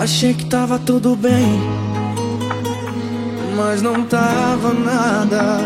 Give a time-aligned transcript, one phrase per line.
[0.00, 1.60] Achei que tava tudo bem,
[3.56, 5.60] mas não tava nada,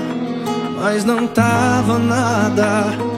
[0.80, 3.09] mas não tava nada.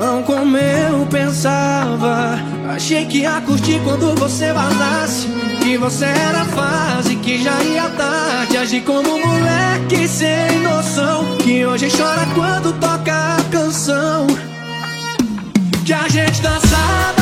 [0.00, 2.38] Não como eu pensava.
[2.68, 5.26] Achei que ia curtir quando você vazasse.
[5.60, 8.56] Que você era fase, que já ia tarde.
[8.56, 11.36] Agi como moleque sem noção.
[11.38, 14.26] Que hoje chora quando toca a canção.
[15.84, 17.17] Que a gente dançava.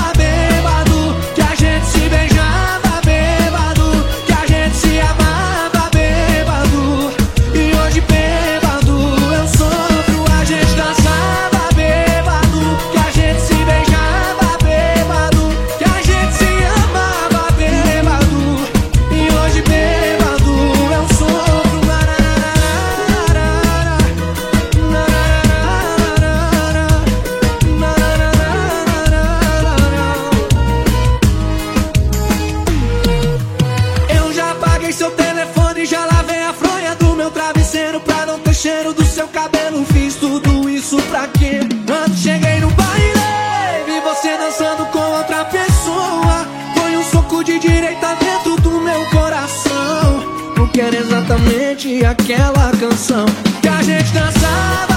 [47.47, 50.21] De direita dentro do meu coração.
[50.57, 53.25] Porque era exatamente aquela canção
[53.63, 54.97] que a gente dançava.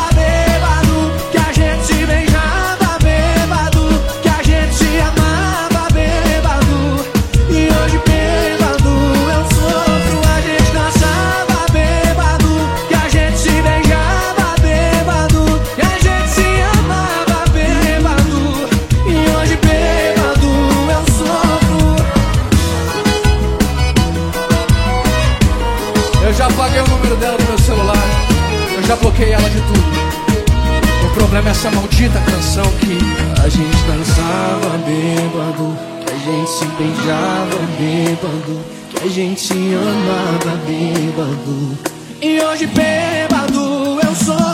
[26.29, 27.97] Eu já apaguei o número dela do meu celular.
[28.77, 31.07] Eu já bloqueei ela de tudo.
[31.07, 32.99] O problema é essa maldita canção que
[33.43, 38.59] a gente dançava bêbado, que a gente se beijava bêbado,
[38.91, 41.77] que a gente amava bêbado.
[42.21, 44.48] E hoje bêbado eu sofro,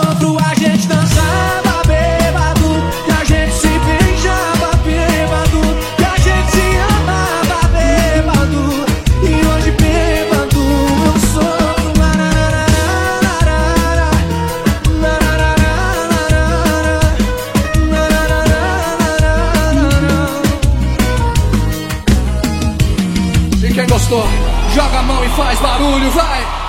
[23.96, 24.28] gostou,
[24.74, 26.65] joga a mão e faz barulho, vai!